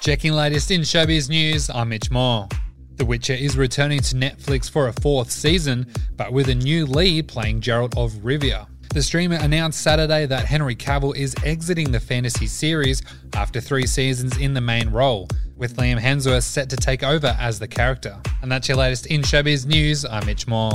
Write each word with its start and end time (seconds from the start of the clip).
Checking 0.00 0.32
latest 0.32 0.70
in 0.70 0.82
showbiz 0.82 1.28
news, 1.28 1.68
I'm 1.70 1.88
Mitch 1.88 2.10
Moore. 2.10 2.48
The 2.96 3.04
Witcher 3.04 3.34
is 3.34 3.56
returning 3.56 4.00
to 4.00 4.14
Netflix 4.14 4.70
for 4.70 4.88
a 4.88 4.92
fourth 4.92 5.30
season, 5.30 5.86
but 6.16 6.32
with 6.32 6.48
a 6.48 6.54
new 6.54 6.86
lead 6.86 7.28
playing 7.28 7.60
Geralt 7.60 7.96
of 7.96 8.12
Rivia. 8.22 8.66
The 8.94 9.02
streamer 9.02 9.36
announced 9.36 9.82
Saturday 9.82 10.24
that 10.26 10.46
Henry 10.46 10.74
Cavill 10.74 11.14
is 11.14 11.34
exiting 11.44 11.92
the 11.92 12.00
fantasy 12.00 12.46
series 12.46 13.02
after 13.34 13.60
three 13.60 13.86
seasons 13.86 14.38
in 14.38 14.54
the 14.54 14.60
main 14.62 14.90
role, 14.90 15.28
with 15.56 15.76
Liam 15.76 16.00
Hemsworth 16.00 16.44
set 16.44 16.70
to 16.70 16.76
take 16.76 17.02
over 17.02 17.36
as 17.38 17.58
the 17.58 17.68
character. 17.68 18.18
And 18.40 18.50
that's 18.50 18.68
your 18.68 18.78
latest 18.78 19.06
in 19.06 19.20
showbiz 19.20 19.66
news. 19.66 20.06
I'm 20.06 20.24
Mitch 20.24 20.46
Moore. 20.46 20.72